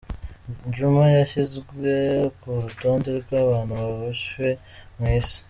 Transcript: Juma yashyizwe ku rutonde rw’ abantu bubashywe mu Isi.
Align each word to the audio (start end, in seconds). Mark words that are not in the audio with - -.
Juma 0.75 1.03
yashyizwe 1.17 1.93
ku 2.39 2.49
rutonde 2.63 3.09
rw’ 3.23 3.31
abantu 3.43 3.73
bubashywe 3.83 4.47
mu 4.97 5.05
Isi. 5.19 5.37